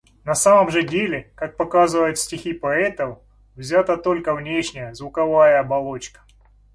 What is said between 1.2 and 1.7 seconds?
как